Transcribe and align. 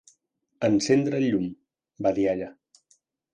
"Encendre 0.67 1.19
el 1.23 1.27
llum", 1.33 1.45
va 2.07 2.15
dir 2.17 2.27
ella. 2.33 2.49